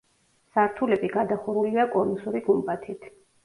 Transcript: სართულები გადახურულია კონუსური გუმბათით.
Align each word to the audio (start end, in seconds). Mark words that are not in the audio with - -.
სართულები 0.55 1.11
გადახურულია 1.17 1.87
კონუსური 1.95 2.45
გუმბათით. 2.51 3.11